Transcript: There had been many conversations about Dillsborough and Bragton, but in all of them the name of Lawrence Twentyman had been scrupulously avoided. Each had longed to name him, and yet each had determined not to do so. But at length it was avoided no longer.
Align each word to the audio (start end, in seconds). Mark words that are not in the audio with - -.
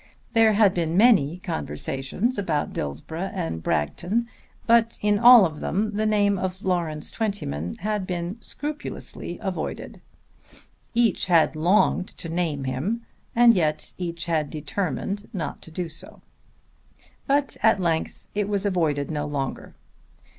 There 0.33 0.53
had 0.53 0.73
been 0.73 0.97
many 0.97 1.37
conversations 1.37 2.39
about 2.39 2.73
Dillsborough 2.73 3.29
and 3.35 3.61
Bragton, 3.61 4.27
but 4.65 4.97
in 5.03 5.19
all 5.19 5.45
of 5.45 5.59
them 5.59 5.91
the 5.95 6.07
name 6.07 6.39
of 6.39 6.63
Lawrence 6.63 7.11
Twentyman 7.11 7.75
had 7.81 8.07
been 8.07 8.37
scrupulously 8.41 9.37
avoided. 9.43 10.01
Each 10.95 11.27
had 11.27 11.55
longed 11.55 12.07
to 12.17 12.29
name 12.29 12.63
him, 12.63 13.05
and 13.35 13.53
yet 13.53 13.93
each 13.99 14.25
had 14.25 14.49
determined 14.49 15.29
not 15.33 15.61
to 15.61 15.69
do 15.69 15.87
so. 15.87 16.23
But 17.27 17.57
at 17.61 17.79
length 17.79 18.25
it 18.33 18.49
was 18.49 18.65
avoided 18.65 19.11
no 19.11 19.27
longer. 19.27 19.75